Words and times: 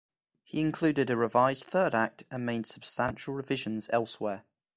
He 0.43 0.61
included 0.61 1.11
a 1.11 1.15
revised 1.15 1.63
third 1.65 1.93
act 1.93 2.23
and 2.31 2.43
made 2.43 2.65
substantial 2.65 3.35
revisions 3.35 3.87
elsewhere. 3.93 4.43